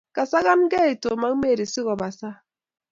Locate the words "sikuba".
1.71-2.07